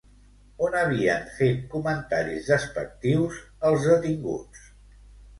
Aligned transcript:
On 0.67 0.75
havien 0.77 1.25
fet 1.33 1.59
comentaris 1.73 2.49
despectius 2.51 3.37
els 3.71 3.85
detinguts? 3.91 4.65